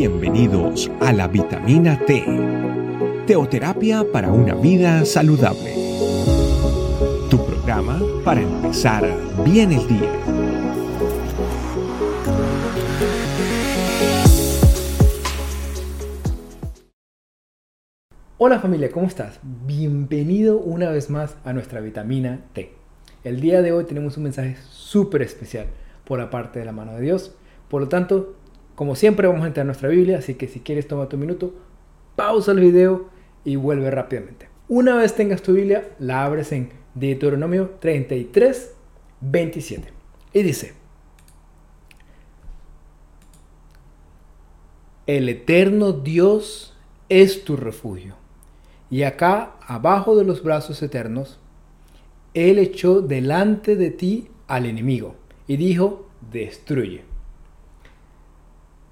Bienvenidos 0.00 0.90
a 1.02 1.12
la 1.12 1.28
vitamina 1.28 1.98
T, 2.06 2.24
teoterapia 3.26 4.02
para 4.10 4.32
una 4.32 4.54
vida 4.54 5.04
saludable. 5.04 5.74
Tu 7.28 7.36
programa 7.44 8.00
para 8.24 8.40
empezar 8.40 9.04
bien 9.44 9.72
el 9.72 9.86
día. 9.86 10.10
Hola 18.38 18.58
familia, 18.58 18.90
¿cómo 18.90 19.06
estás? 19.06 19.38
Bienvenido 19.66 20.56
una 20.60 20.88
vez 20.88 21.10
más 21.10 21.36
a 21.44 21.52
nuestra 21.52 21.82
vitamina 21.82 22.46
T. 22.54 22.72
El 23.22 23.42
día 23.42 23.60
de 23.60 23.72
hoy 23.72 23.84
tenemos 23.84 24.16
un 24.16 24.22
mensaje 24.22 24.56
súper 24.70 25.20
especial 25.20 25.66
por 26.06 26.18
la 26.18 26.30
parte 26.30 26.58
de 26.58 26.64
la 26.64 26.72
mano 26.72 26.94
de 26.94 27.02
Dios. 27.02 27.34
Por 27.68 27.82
lo 27.82 27.88
tanto, 27.88 28.39
como 28.80 28.96
siempre 28.96 29.28
vamos 29.28 29.44
a 29.44 29.48
entrar 29.48 29.64
a 29.64 29.66
nuestra 29.66 29.90
Biblia, 29.90 30.16
así 30.16 30.36
que 30.36 30.48
si 30.48 30.60
quieres 30.60 30.88
toma 30.88 31.06
tu 31.06 31.18
minuto, 31.18 31.52
pausa 32.16 32.52
el 32.52 32.60
video 32.60 33.10
y 33.44 33.56
vuelve 33.56 33.90
rápidamente. 33.90 34.48
Una 34.68 34.96
vez 34.96 35.14
tengas 35.14 35.42
tu 35.42 35.52
Biblia, 35.52 35.90
la 35.98 36.24
abres 36.24 36.50
en 36.52 36.70
Deuteronomio 36.94 37.72
33, 37.78 38.74
27. 39.20 39.92
Y 40.32 40.42
dice, 40.42 40.72
el 45.06 45.28
eterno 45.28 45.92
Dios 45.92 46.74
es 47.10 47.44
tu 47.44 47.58
refugio. 47.58 48.14
Y 48.88 49.02
acá, 49.02 49.56
abajo 49.60 50.16
de 50.16 50.24
los 50.24 50.42
brazos 50.42 50.82
eternos, 50.82 51.38
Él 52.32 52.58
echó 52.58 53.02
delante 53.02 53.76
de 53.76 53.90
ti 53.90 54.28
al 54.46 54.64
enemigo 54.64 55.16
y 55.46 55.58
dijo, 55.58 56.08
destruye. 56.32 57.09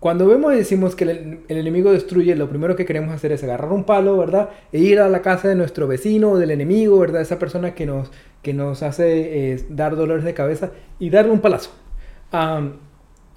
Cuando 0.01 0.29
vemos 0.29 0.55
y 0.55 0.59
decimos 0.59 0.95
que 0.95 1.05
el, 1.05 1.41
enemigo 1.49 1.91
destruye, 1.91 2.37
lo 2.37 2.49
primero 2.49 2.77
que 2.77 2.87
queremos 2.87 3.13
hacer 3.13 3.33
es 3.33 3.43
agarrar 3.43 3.73
un 3.73 3.83
palo, 3.83 4.17
¿verdad? 4.17 4.51
E 4.73 4.79
ir 4.79 5.01
a 5.01 5.09
la 5.09 5.23
casa 5.23 5.49
de 5.49 5.57
nuestro 5.57 5.89
vecino 5.89 6.31
o 6.31 6.39
del 6.39 6.53
enemigo, 6.53 7.01
¿verdad? 7.01 7.21
Esa 7.21 7.41
persona 7.41 7.75
que 7.75 7.85
nos, 7.85 8.13
que 8.43 8.55
nos 8.55 8.85
hace 8.85 9.53
eh, 9.53 9.65
dar 9.71 9.97
dolores 9.97 10.25
de 10.25 10.35
cabeza 10.35 10.71
y 11.01 11.11
darle 11.11 11.33
un 11.33 11.41
palazo. 11.41 11.73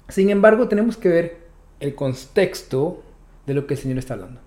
sin 0.08 0.30
embargo, 0.30 0.68
tenemos 0.68 0.96
que 0.96 1.08
ver 1.08 1.36
el 1.80 1.96
contexto 1.96 3.02
de 3.44 3.54
lo 3.54 3.66
que 3.66 3.74
el 3.74 3.80
Señor 3.80 3.98
está 3.98 4.14
hablando. 4.14 4.40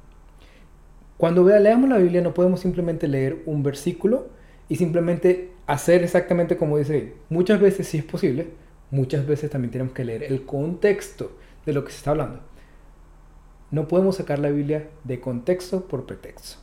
Cuando 1.17 1.43
leamos 1.43 1.89
la 1.89 1.97
Biblia 1.97 2.21
no 2.21 2.33
podemos 2.33 2.61
simplemente 2.61 3.07
leer 3.09 3.41
un 3.45 3.61
versículo 3.63 4.27
y 4.69 4.77
simplemente 4.77 5.51
hacer 5.65 6.03
exactamente 6.03 6.57
como 6.57 6.77
dice 6.77 7.13
Muchas 7.29 7.59
veces 7.59 7.87
sí 7.87 7.97
es 7.97 8.03
posible, 8.03 8.47
muchas 8.91 9.25
veces 9.25 9.49
también 9.49 9.71
tenemos 9.71 9.93
que 9.93 10.05
leer 10.05 10.23
el 10.23 10.45
contexto 10.45 11.37
de 11.65 11.73
lo 11.73 11.83
que 11.83 11.91
se 11.91 11.97
está 11.97 12.11
hablando. 12.11 12.39
No 13.71 13.87
podemos 13.87 14.17
sacar 14.17 14.39
la 14.39 14.49
Biblia 14.49 14.89
de 15.03 15.19
contexto 15.19 15.85
por 15.85 16.05
pretexto. 16.05 16.57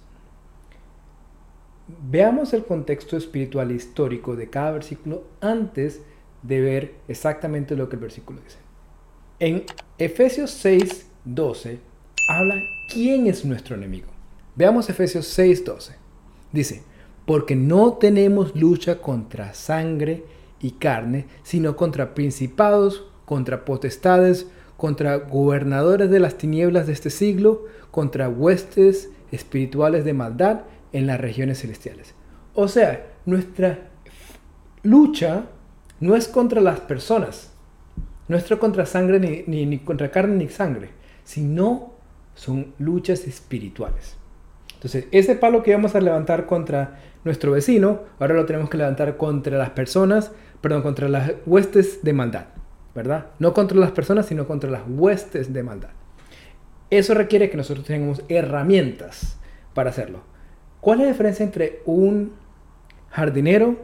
Veamos 2.08 2.54
el 2.54 2.64
contexto 2.64 3.16
espiritual 3.16 3.70
e 3.70 3.74
histórico 3.74 4.36
de 4.36 4.48
cada 4.48 4.72
versículo 4.72 5.24
antes 5.40 6.00
de 6.42 6.60
ver 6.60 6.94
exactamente 7.08 7.76
lo 7.76 7.88
que 7.88 7.96
el 7.96 8.02
versículo 8.02 8.40
dice. 8.40 8.58
En 9.38 9.64
Efesios 9.98 10.50
6, 10.52 11.06
12 11.24 11.80
habla 12.28 12.54
quién 12.92 13.26
es 13.26 13.44
nuestro 13.44 13.74
enemigo. 13.74 14.08
Veamos 14.54 14.88
Efesios 14.88 15.26
6, 15.26 15.64
12. 15.64 15.94
Dice, 16.52 16.82
porque 17.26 17.56
no 17.56 17.94
tenemos 17.94 18.54
lucha 18.54 19.00
contra 19.00 19.54
sangre 19.54 20.24
y 20.60 20.72
carne, 20.72 21.26
sino 21.42 21.76
contra 21.76 22.14
principados, 22.14 23.04
contra 23.24 23.64
potestades, 23.64 24.46
contra 24.82 25.14
gobernadores 25.14 26.10
de 26.10 26.18
las 26.18 26.38
tinieblas 26.38 26.88
de 26.88 26.92
este 26.92 27.08
siglo, 27.08 27.66
contra 27.92 28.28
huestes 28.28 29.10
espirituales 29.30 30.04
de 30.04 30.12
maldad 30.12 30.62
en 30.92 31.06
las 31.06 31.20
regiones 31.20 31.60
celestiales. 31.60 32.16
O 32.54 32.66
sea, 32.66 33.06
nuestra 33.24 33.78
lucha 34.82 35.44
no 36.00 36.16
es 36.16 36.26
contra 36.26 36.60
las 36.60 36.80
personas, 36.80 37.52
no 38.26 38.36
es 38.36 38.42
contra 38.58 38.84
sangre 38.84 39.44
ni, 39.46 39.78
contra 39.78 40.10
carne 40.10 40.34
ni 40.34 40.48
sangre, 40.48 40.90
sino 41.22 41.92
son 42.34 42.74
luchas 42.80 43.28
espirituales. 43.28 44.16
Entonces, 44.74 45.06
ese 45.12 45.36
palo 45.36 45.62
que 45.62 45.74
vamos 45.74 45.94
a 45.94 46.00
levantar 46.00 46.46
contra 46.46 46.98
nuestro 47.22 47.52
vecino, 47.52 48.00
ahora 48.18 48.34
lo 48.34 48.46
tenemos 48.46 48.68
que 48.68 48.78
levantar 48.78 49.16
contra 49.16 49.56
las 49.56 49.70
personas, 49.70 50.32
perdón, 50.60 50.82
contra 50.82 51.08
las 51.08 51.34
huestes 51.46 52.02
de 52.02 52.12
maldad. 52.12 52.46
¿Verdad? 52.94 53.26
No 53.38 53.54
contra 53.54 53.78
las 53.78 53.92
personas, 53.92 54.26
sino 54.26 54.46
contra 54.46 54.70
las 54.70 54.82
huestes 54.86 55.52
de 55.52 55.62
maldad. 55.62 55.90
Eso 56.90 57.14
requiere 57.14 57.48
que 57.48 57.56
nosotros 57.56 57.86
tengamos 57.86 58.22
herramientas 58.28 59.38
para 59.74 59.90
hacerlo. 59.90 60.20
¿Cuál 60.80 61.00
es 61.00 61.06
la 61.06 61.12
diferencia 61.12 61.44
entre 61.44 61.80
un 61.86 62.32
jardinero 63.10 63.76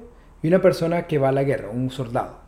y 0.43 0.49
una 0.49 0.61
persona 0.61 1.07
que 1.07 1.19
va 1.19 1.31
a 1.31 1.33
la 1.33 1.45
guerra, 1.45 1.71
un 1.71 1.91
soldado? 1.91 2.39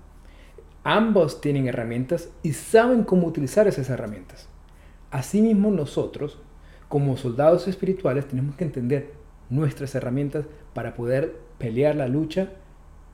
Ambos 0.84 1.41
tienen 1.41 1.66
herramientas 1.66 2.31
y 2.43 2.53
saben 2.53 3.04
cómo 3.04 3.26
utilizar 3.26 3.69
esas 3.69 3.88
herramientas. 3.91 4.49
Asimismo 5.10 5.70
nosotros, 5.70 6.38
como 6.88 7.16
soldados 7.16 7.69
espirituales, 7.69 8.28
tenemos 8.28 8.56
que 8.56 8.65
entender 8.65 9.12
nuestras 9.50 9.94
herramientas 9.94 10.47
para 10.75 10.94
poder 10.94 11.37
pelear 11.59 11.97
la 11.97 12.09
lucha 12.09 12.50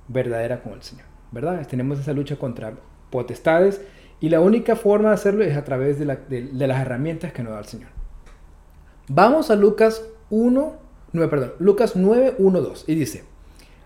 verdadera 0.08 0.62
con 0.62 0.74
el 0.74 0.82
Señor. 0.82 1.06
¿Verdad? 1.32 1.66
Tenemos 1.66 1.98
esa 1.98 2.12
lucha 2.12 2.36
contra 2.36 2.74
potestades 3.16 3.80
y 4.20 4.28
la 4.28 4.40
única 4.40 4.76
forma 4.76 5.08
de 5.08 5.14
hacerlo 5.14 5.42
es 5.42 5.56
a 5.56 5.64
través 5.64 5.98
de, 5.98 6.04
las 6.04 6.80
herramientas 6.82 7.32
que 7.32 7.42
nos 7.42 7.54
da 7.54 7.60
el 7.60 7.64
Señor. 7.64 7.88
Vamos 9.08 9.50
a 9.50 9.56
Lucas 9.56 10.04
1, 10.28 10.74
9, 11.12 11.30
perdón, 11.30 11.52
Lucas 11.58 11.96
9, 11.96 12.34
1, 12.36 12.60
2 12.60 12.84
y 12.88 12.94
dice, 12.94 13.24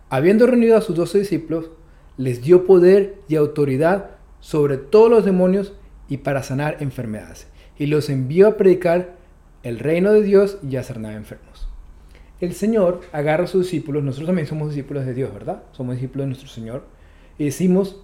habiendo 0.08 0.48
reunido 0.48 0.76
a 0.76 0.80
sus 0.80 0.96
doce 0.96 1.20
discípulos, 1.20 1.70
les 2.16 2.42
dio 2.42 2.66
poder 2.66 3.18
y 3.28 3.36
autoridad 3.36 4.10
sobre 4.40 4.78
todos 4.78 5.08
los 5.08 5.24
demonios 5.24 5.74
y 6.08 6.16
para 6.16 6.42
sanar 6.42 6.78
enfermedades. 6.80 7.46
Y 7.78 7.86
los 7.86 8.10
envió 8.10 8.48
a 8.48 8.56
predicar 8.56 9.14
el 9.62 9.78
reino 9.78 10.12
de 10.12 10.22
Dios 10.22 10.58
y 10.68 10.74
a 10.74 10.82
sanar 10.82 11.14
enfermos. 11.14 11.68
El 12.40 12.54
Señor 12.54 13.02
agarra 13.12 13.44
a 13.44 13.46
sus 13.46 13.66
discípulos, 13.66 14.02
nosotros 14.02 14.26
también 14.26 14.48
somos 14.48 14.70
discípulos 14.70 15.06
de 15.06 15.14
Dios, 15.14 15.32
¿verdad? 15.32 15.62
Somos 15.70 15.94
discípulos 15.94 16.24
de 16.24 16.28
nuestro 16.28 16.48
Señor. 16.48 16.82
Y 17.38 17.44
decimos, 17.44 18.02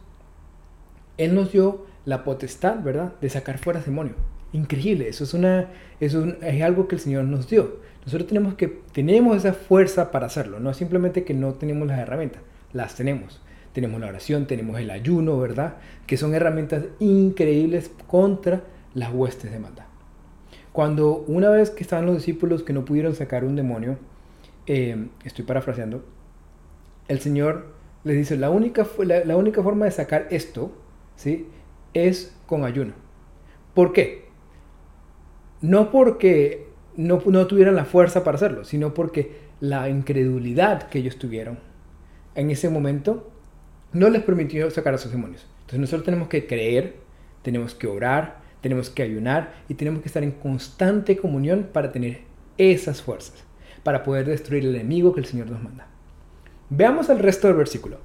él 1.19 1.34
nos 1.34 1.53
dio 1.53 1.87
la 2.04 2.25
potestad, 2.25 2.82
¿verdad?, 2.82 3.12
de 3.21 3.28
sacar 3.28 3.59
fuera 3.59 3.81
demonios. 3.81 4.16
Increíble, 4.53 5.09
eso 5.09 5.25
es, 5.25 5.34
una, 5.34 5.69
eso 6.00 6.25
es 6.41 6.62
algo 6.62 6.88
que 6.88 6.94
el 6.94 7.00
Señor 7.00 7.25
nos 7.25 7.49
dio. 7.49 7.81
Nosotros 8.04 8.28
tenemos, 8.28 8.54
que, 8.54 8.69
tenemos 8.93 9.37
esa 9.37 9.53
fuerza 9.53 10.10
para 10.10 10.27
hacerlo, 10.27 10.60
no 10.60 10.72
simplemente 10.72 11.25
que 11.25 11.34
no 11.34 11.54
tenemos 11.54 11.88
las 11.88 11.99
herramientas, 11.99 12.43
las 12.72 12.94
tenemos. 12.94 13.43
Tenemos 13.72 14.00
la 14.00 14.06
oración, 14.06 14.47
tenemos 14.47 14.81
el 14.81 14.91
ayuno, 14.91 15.38
¿verdad? 15.38 15.75
Que 16.06 16.16
son 16.16 16.34
herramientas 16.34 16.84
increíbles 16.99 17.91
contra 18.06 18.62
las 18.94 19.12
huestes 19.12 19.53
de 19.53 19.59
maldad. 19.59 19.84
Cuando 20.72 21.25
una 21.27 21.50
vez 21.50 21.71
que 21.71 21.83
estaban 21.83 22.06
los 22.06 22.16
discípulos 22.16 22.62
que 22.62 22.72
no 22.72 22.87
pudieron 22.87 23.15
sacar 23.15 23.44
un 23.44 23.56
demonio, 23.56 23.98
eh, 24.66 25.09
estoy 25.25 25.44
parafraseando, 25.44 26.04
el 27.09 27.21
Señor 27.21 27.75
les 28.04 28.16
dice, 28.16 28.37
la 28.37 28.48
única, 28.48 28.87
la 29.04 29.37
única 29.37 29.62
forma 29.62 29.84
de 29.84 29.91
sacar 29.91 30.28
esto 30.31 30.72
¿sí? 31.16 31.49
es 31.94 32.37
con 32.47 32.65
ayuno. 32.65 32.93
¿Por 33.75 33.93
qué? 33.93 34.27
No 35.60 35.91
porque 35.91 36.69
no, 36.97 37.22
no 37.27 37.47
tuvieran 37.47 37.75
la 37.75 37.84
fuerza 37.84 38.22
para 38.22 38.37
hacerlo, 38.37 38.65
sino 38.65 38.94
porque 38.94 39.47
la 39.60 39.88
incredulidad 39.88 40.88
que 40.88 40.99
ellos 40.99 41.19
tuvieron 41.19 41.59
en 42.34 42.50
ese 42.50 42.69
momento 42.69 43.31
no 43.93 44.10
les 44.10 44.22
permitió 44.22 44.71
sacar 44.71 44.94
a 44.94 44.99
sus 44.99 45.10
demonios. 45.10 45.47
Entonces 45.60 45.81
nosotros 45.81 46.04
tenemos 46.04 46.28
que 46.28 46.47
creer, 46.47 46.97
tenemos 47.43 47.74
que 47.74 47.86
orar, 47.86 48.41
tenemos 48.60 48.91
que 48.91 49.03
ayunar 49.03 49.54
y 49.68 49.74
tenemos 49.74 50.03
que 50.03 50.09
estar 50.09 50.22
en 50.22 50.33
constante 50.33 51.16
comunión 51.16 51.68
para 51.72 51.92
tener 51.92 52.21
esas 52.59 53.03
fuerzas, 53.03 53.45
para 53.83 54.03
poder 54.03 54.27
destruir 54.27 54.65
el 54.65 54.74
enemigo 54.74 55.15
que 55.15 55.21
el 55.21 55.27
Señor 55.27 55.51
nos 55.51 55.63
manda. 55.63 55.89
Veamos 56.68 57.09
el 57.09 57.21
resto 57.21 57.47
del 57.48 57.57
versículo. 57.57 57.98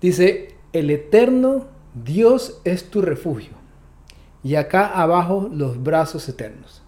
Dice, 0.00 0.54
el 0.72 0.90
eterno 0.90 1.66
Dios 1.94 2.60
es 2.64 2.90
tu 2.90 3.02
refugio. 3.02 3.52
Y 4.42 4.54
acá 4.54 4.86
abajo 4.86 5.50
los 5.52 5.82
brazos 5.82 6.28
eternos. 6.28 6.82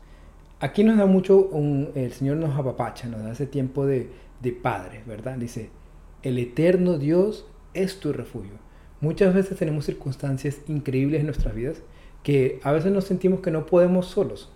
Aquí 0.60 0.84
nos 0.84 0.96
da 0.96 1.06
mucho, 1.06 1.50
el 1.94 2.12
Señor 2.12 2.36
nos 2.36 2.56
apapacha, 2.56 3.08
nos 3.08 3.22
da 3.22 3.32
ese 3.32 3.46
tiempo 3.46 3.84
de, 3.84 4.10
de 4.40 4.52
Padre, 4.52 5.02
¿verdad? 5.06 5.36
Dice, 5.36 5.70
el 6.22 6.38
eterno 6.38 6.98
Dios 6.98 7.46
es 7.74 7.98
tu 7.98 8.12
refugio. 8.12 8.52
Muchas 9.00 9.34
veces 9.34 9.58
tenemos 9.58 9.84
circunstancias 9.84 10.60
increíbles 10.68 11.20
en 11.20 11.26
nuestras 11.26 11.54
vidas 11.54 11.82
que 12.22 12.60
a 12.62 12.70
veces 12.70 12.92
nos 12.92 13.04
sentimos 13.04 13.40
que 13.40 13.50
no 13.50 13.66
podemos 13.66 14.06
solos, 14.06 14.52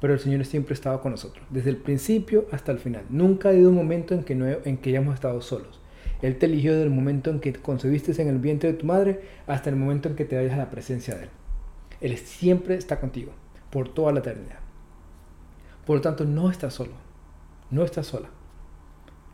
pero 0.00 0.12
el 0.12 0.20
Señor 0.20 0.44
siempre 0.44 0.72
ha 0.72 0.74
estado 0.74 1.00
con 1.00 1.12
nosotros, 1.12 1.46
desde 1.48 1.70
el 1.70 1.78
principio 1.78 2.46
hasta 2.52 2.72
el 2.72 2.78
final. 2.78 3.04
Nunca 3.08 3.48
ha 3.48 3.52
habido 3.52 3.70
un 3.70 3.76
momento 3.76 4.14
en 4.14 4.24
que, 4.24 4.34
no, 4.34 4.46
en 4.46 4.76
que 4.76 4.90
hayamos 4.90 5.14
estado 5.14 5.40
solos. 5.40 5.80
Él 6.22 6.38
te 6.38 6.46
eligió 6.46 6.72
desde 6.72 6.84
el 6.84 6.90
momento 6.90 7.30
en 7.30 7.40
que 7.40 7.52
concebiste 7.52 8.20
en 8.22 8.28
el 8.28 8.38
vientre 8.38 8.72
de 8.72 8.78
tu 8.78 8.86
madre 8.86 9.20
hasta 9.46 9.68
el 9.68 9.76
momento 9.76 10.08
en 10.08 10.14
que 10.14 10.24
te 10.24 10.36
vayas 10.36 10.54
a 10.54 10.58
la 10.58 10.70
presencia 10.70 11.16
de 11.16 11.24
Él. 11.24 11.30
Él 12.00 12.16
siempre 12.16 12.76
está 12.76 13.00
contigo. 13.00 13.32
por 13.70 13.88
toda 13.88 14.12
la 14.12 14.18
eternidad. 14.18 14.58
Por 15.86 15.96
lo 15.96 16.02
tanto, 16.02 16.26
no 16.26 16.50
estás 16.50 16.74
solo, 16.74 16.92
no 17.70 17.84
estás 17.84 18.06
sola. 18.06 18.28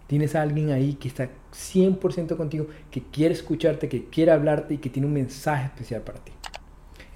Tienes 0.06 0.36
a 0.36 0.42
alguien 0.42 0.70
ahí 0.70 0.94
que 0.94 1.08
está 1.08 1.28
100% 1.52 2.36
contigo, 2.36 2.68
que 2.92 3.02
quiere 3.02 3.34
escucharte, 3.34 3.88
que 3.88 4.04
quiere 4.04 4.30
hablarte 4.30 4.74
y 4.74 4.78
que 4.78 4.90
tiene 4.90 5.08
un 5.08 5.14
mensaje 5.14 5.64
especial 5.66 6.02
para 6.02 6.20
ti. 6.20 6.30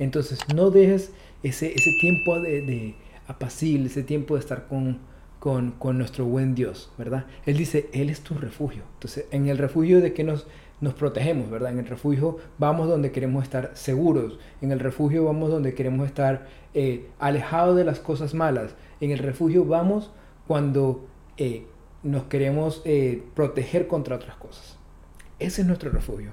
Entonces, 0.01 0.41
no 0.53 0.71
dejes 0.71 1.13
ese, 1.45 1.73
ese 1.73 1.93
tiempo 2.01 2.41
de 2.41 2.97
apacible, 3.29 3.87
ese 3.87 4.03
tiempo 4.03 4.35
de 4.35 4.41
estar 4.41 4.67
con, 4.67 4.99
con, 5.43 5.99
nuestro 5.99 6.25
buen 6.25 6.55
Dios, 6.55 6.93
¿verdad? 6.97 7.27
Él 7.47 7.57
dice, 7.57 7.91
Él 7.93 8.11
es 8.11 8.21
tu 8.21 8.35
refugio. 8.35 8.85
Entonces, 8.95 9.25
en 9.33 9.49
el 9.49 9.59
refugio 9.59 10.01
de 10.01 10.13
que 10.13 10.23
nos, 10.23 10.47
protegemos, 10.97 11.51
¿verdad? 11.51 11.73
En 11.73 11.81
el 11.81 11.87
refugio 11.87 12.39
vamos 12.59 12.87
donde 12.87 13.11
queremos 13.11 13.43
estar 13.43 13.73
seguros. 13.75 14.39
En 14.61 14.71
el 14.71 14.79
refugio 14.79 15.25
vamos 15.25 15.51
donde 15.51 15.75
queremos 15.75 16.07
estar 16.07 16.47
eh, 16.75 17.09
alejados 17.19 17.77
de 17.77 17.83
las 17.83 17.99
cosas 17.99 18.35
malas. 18.35 18.77
En 19.01 19.11
el 19.11 19.19
refugio 19.19 19.65
vamos 19.65 20.13
cuando 20.47 21.09
eh, 21.39 21.67
nos 22.05 22.23
queremos 22.27 22.81
eh, 22.85 23.25
proteger 23.35 23.89
contra 23.89 24.15
otras 24.15 24.37
cosas. 24.37 24.79
Ese 25.41 25.63
es 25.63 25.67
nuestro 25.67 25.91
refugio. 25.91 26.31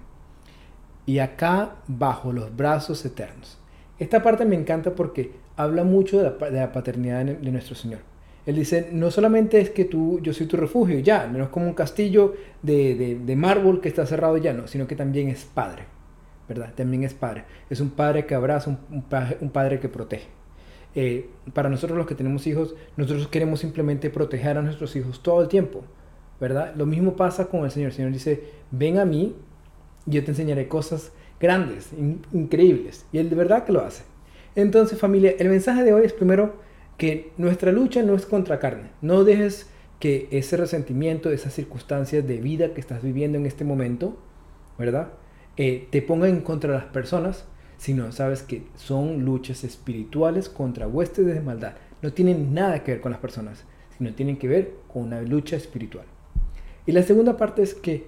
Y 1.08 1.18
acá, 1.18 1.78
bajo 1.88 2.32
los 2.32 2.56
brazos 2.56 3.04
eternos. 3.06 3.58
Esta 3.98 4.22
parte 4.22 4.46
me 4.46 4.56
encanta 4.56 4.94
porque 4.94 5.32
habla 5.58 5.84
mucho 5.84 6.20
de 6.20 6.52
la 6.52 6.72
paternidad 6.72 7.26
de 7.26 7.52
nuestro 7.52 7.74
Señor. 7.74 8.02
Él 8.45 8.56
dice, 8.56 8.89
no 8.91 9.12
solamente 9.12 9.59
es 9.59 9.69
que 9.69 9.86
tú, 9.86 10.19
yo 10.21 10.33
soy 10.33 10.47
tu 10.47 10.57
refugio, 10.57 11.00
ya, 11.00 11.27
no 11.27 11.44
es 11.44 11.50
como 11.50 11.68
un 11.68 11.74
castillo 11.74 12.36
de, 12.62 12.95
de, 12.95 13.15
de 13.19 13.36
mármol 13.36 13.81
que 13.81 13.89
está 13.89 14.06
cerrado 14.06 14.38
ya, 14.38 14.53
no, 14.53 14.68
sino 14.68 14.88
que 14.88 14.95
también 14.95 15.27
es 15.30 15.45
padre, 15.45 15.83
¿verdad? 16.47 16.74
También 16.75 17.03
es 17.03 17.13
padre. 17.13 17.44
Es 17.69 17.80
un 17.80 17.91
padre 17.91 18.25
que 18.25 18.36
abraza, 18.36 18.69
un, 18.89 19.51
padre 19.51 19.80
que 19.80 19.89
protege. 19.89 20.27
Eh, 20.95 21.30
para 21.53 21.69
nosotros 21.69 21.97
los 21.97 22.07
que 22.07 22.15
tenemos 22.15 22.47
hijos, 22.47 22.75
nosotros 22.97 23.27
queremos 23.27 23.59
simplemente 23.59 24.09
proteger 24.09 24.57
a 24.57 24.62
nuestros 24.62 24.95
hijos 24.95 25.21
todo 25.21 25.41
el 25.41 25.47
tiempo, 25.47 25.83
¿verdad? 26.39 26.74
Lo 26.75 26.86
mismo 26.86 27.15
pasa 27.15 27.47
con 27.47 27.65
el 27.65 27.71
Señor. 27.71 27.89
El 27.89 27.95
Señor 27.95 28.12
dice, 28.12 28.44
ven 28.71 28.97
a 28.97 29.06
mí, 29.06 29.36
yo 30.06 30.24
te 30.24 30.31
enseñaré 30.31 30.68
cosas 30.68 31.12
grandes, 31.39 31.94
in, 31.94 32.21
increíbles. 32.33 33.06
Y 33.12 33.19
Él 33.19 33.30
de 33.30 33.36
verdad 33.36 33.63
que 33.65 33.74
lo 33.74 33.81
hace. 33.81 34.03
Entonces 34.56 34.97
familia, 34.97 35.36
el 35.38 35.50
mensaje 35.50 35.83
de 35.83 35.94
hoy 35.94 36.06
es 36.06 36.13
primero 36.13 36.56
que 37.00 37.31
nuestra 37.38 37.72
lucha 37.72 38.04
no 38.04 38.13
es 38.13 38.25
contra 38.25 38.60
carne. 38.60 38.92
No 39.01 39.24
dejes 39.24 39.68
que 40.00 40.28
ese 40.31 40.57
resentimiento, 40.57 41.31
esas 41.31 41.54
circunstancias 41.54 42.28
de 42.28 42.38
vida 42.38 42.74
que 42.74 42.81
estás 42.81 43.01
viviendo 43.01 43.38
en 43.38 43.46
este 43.46 43.63
momento, 43.63 44.18
¿verdad? 44.78 45.13
Eh, 45.56 45.88
te 45.92 46.01
pongan 46.01 46.30
en 46.30 46.42
contra 46.42 46.74
de 46.74 46.80
las 46.80 46.88
personas, 46.88 47.46
sino 47.78 48.12
sabes 48.12 48.44
que 48.44 48.63
son 48.75 49.24
luchas 49.24 49.63
espirituales 49.63 50.50
contra 50.50 50.90
huestes 50.90 51.25
de 51.25 51.40
maldad. 51.40 51.74
No 52.01 52.12
tienen 52.12 52.54
nada 52.54 52.84
que 52.84 52.92
ver 52.92 53.01
con 53.01 53.13
las 53.13 53.22
personas, 53.22 53.63
sino 53.98 54.13
tienen 54.13 54.38
que 54.38 54.50
ver 54.50 54.74
con 54.92 55.04
una 55.04 55.22
lucha 55.22 55.56
espiritual. 55.56 56.06
Y 56.86 56.92
la 56.92 57.04
segunda 57.04 57.38
parte 57.38 57.62
es 57.62 57.74
que, 57.74 58.07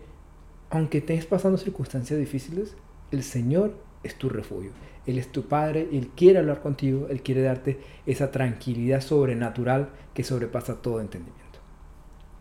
aunque 0.69 0.97
estés 0.97 1.25
pasando 1.25 1.57
circunstancias 1.57 2.19
difíciles, 2.19 2.75
el 3.11 3.23
Señor 3.23 3.73
es 4.03 4.15
tu 4.15 4.29
refugio. 4.29 4.71
Él 5.05 5.17
es 5.17 5.31
tu 5.31 5.47
Padre, 5.47 5.89
Él 5.91 6.09
quiere 6.15 6.39
hablar 6.39 6.61
contigo, 6.61 7.07
Él 7.09 7.21
quiere 7.21 7.41
darte 7.41 7.79
esa 8.05 8.31
tranquilidad 8.31 9.01
sobrenatural 9.01 9.89
que 10.13 10.23
sobrepasa 10.23 10.81
todo 10.81 11.01
entendimiento. 11.01 11.59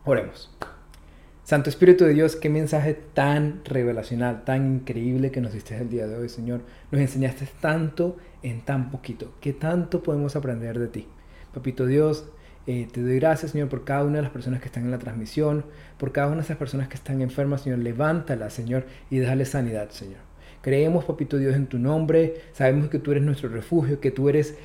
Oremos. 0.04 0.50
Santo 1.42 1.68
Espíritu 1.68 2.04
de 2.04 2.14
Dios, 2.14 2.36
qué 2.36 2.48
mensaje 2.48 2.94
tan 2.94 3.64
revelacional, 3.64 4.44
tan 4.44 4.74
increíble 4.74 5.30
que 5.30 5.40
nos 5.40 5.52
diste 5.52 5.76
el 5.76 5.88
día 5.88 6.06
de 6.06 6.16
hoy, 6.16 6.28
Señor. 6.28 6.60
Nos 6.92 7.00
enseñaste 7.00 7.48
tanto 7.60 8.18
en 8.42 8.60
tan 8.60 8.90
poquito, 8.90 9.32
que 9.40 9.52
tanto 9.52 10.02
podemos 10.02 10.36
aprender 10.36 10.78
de 10.78 10.86
ti. 10.86 11.08
Papito 11.52 11.86
Dios, 11.86 12.30
eh, 12.66 12.86
te 12.92 13.02
doy 13.02 13.16
gracias, 13.18 13.50
Señor, 13.50 13.68
por 13.68 13.84
cada 13.84 14.04
una 14.04 14.16
de 14.16 14.22
las 14.22 14.30
personas 14.30 14.60
que 14.60 14.66
están 14.66 14.84
en 14.84 14.92
la 14.92 14.98
transmisión, 14.98 15.64
por 15.98 16.12
cada 16.12 16.28
una 16.28 16.36
de 16.36 16.42
esas 16.42 16.56
personas 16.56 16.88
que 16.88 16.94
están 16.94 17.20
enfermas, 17.20 17.62
Señor. 17.62 17.80
Levántalas, 17.80 18.52
Señor, 18.52 18.86
y 19.10 19.18
déjale 19.18 19.44
sanidad, 19.44 19.90
Señor. 19.90 20.29
Creemos, 20.62 21.04
papito 21.04 21.38
Dios, 21.38 21.54
en 21.54 21.66
tu 21.66 21.78
nombre. 21.78 22.42
Sabemos 22.52 22.88
que 22.88 22.98
tú 22.98 23.12
eres 23.12 23.22
nuestro 23.22 23.48
refugio, 23.48 24.00
que 24.00 24.10
tú 24.10 24.28
eres 24.28 24.56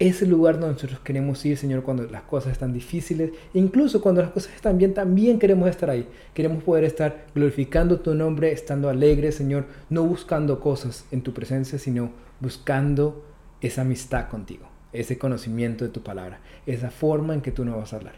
ese 0.00 0.26
lugar 0.26 0.58
donde 0.58 0.72
nosotros 0.74 1.00
queremos 1.00 1.44
ir, 1.44 1.58
Señor, 1.58 1.82
cuando 1.82 2.04
las 2.04 2.22
cosas 2.22 2.52
están 2.52 2.72
difíciles. 2.72 3.32
Incluso 3.52 4.00
cuando 4.00 4.22
las 4.22 4.30
cosas 4.30 4.54
están 4.54 4.78
bien, 4.78 4.94
también 4.94 5.38
queremos 5.38 5.68
estar 5.68 5.90
ahí. 5.90 6.08
Queremos 6.32 6.62
poder 6.62 6.84
estar 6.84 7.26
glorificando 7.34 8.00
tu 8.00 8.14
nombre, 8.14 8.50
estando 8.50 8.88
alegres, 8.88 9.34
Señor, 9.34 9.66
no 9.90 10.04
buscando 10.04 10.58
cosas 10.58 11.04
en 11.10 11.20
tu 11.20 11.34
presencia, 11.34 11.78
sino 11.78 12.10
buscando 12.40 13.26
esa 13.60 13.82
amistad 13.82 14.28
contigo, 14.28 14.66
ese 14.94 15.18
conocimiento 15.18 15.84
de 15.84 15.90
tu 15.90 16.02
palabra, 16.02 16.40
esa 16.64 16.90
forma 16.90 17.34
en 17.34 17.42
que 17.42 17.52
tú 17.52 17.66
nos 17.66 17.76
vas 17.76 17.92
a 17.92 17.96
hablar. 17.96 18.14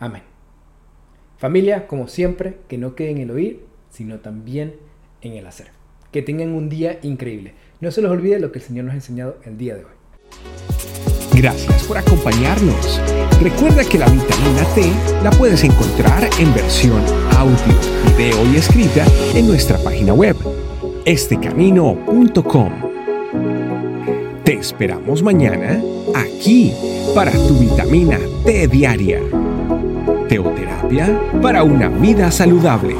Amén. 0.00 0.22
Familia, 1.36 1.86
como 1.86 2.08
siempre, 2.08 2.58
que 2.66 2.78
no 2.78 2.96
quede 2.96 3.10
en 3.10 3.18
el 3.18 3.30
oír, 3.30 3.64
sino 3.90 4.18
también 4.18 4.74
en 5.20 5.34
el 5.34 5.46
hacer. 5.46 5.77
Que 6.12 6.22
tengan 6.22 6.50
un 6.50 6.68
día 6.68 6.98
increíble. 7.02 7.52
No 7.80 7.90
se 7.90 8.02
les 8.02 8.10
olvide 8.10 8.40
lo 8.40 8.50
que 8.50 8.58
el 8.58 8.64
Señor 8.64 8.86
nos 8.86 8.94
ha 8.94 8.96
enseñado 8.96 9.36
el 9.44 9.58
día 9.58 9.74
de 9.74 9.84
hoy. 9.84 9.98
Gracias 11.34 11.84
por 11.84 11.96
acompañarnos. 11.96 13.00
Recuerda 13.40 13.84
que 13.84 13.98
la 13.98 14.06
vitamina 14.06 14.64
T 14.74 14.82
la 15.22 15.30
puedes 15.30 15.62
encontrar 15.62 16.28
en 16.40 16.52
versión 16.52 17.00
audio, 17.36 17.56
video 18.16 18.52
y 18.52 18.56
escrita 18.56 19.04
en 19.34 19.46
nuestra 19.46 19.78
página 19.78 20.12
web, 20.12 20.34
estecamino.com. 21.04 22.72
Te 24.44 24.54
esperamos 24.54 25.22
mañana 25.22 25.80
aquí 26.16 26.72
para 27.14 27.30
tu 27.30 27.54
vitamina 27.58 28.18
T 28.44 28.66
diaria. 28.66 29.20
Teoterapia 30.28 31.20
para 31.40 31.62
una 31.62 31.88
vida 31.88 32.32
saludable. 32.32 32.96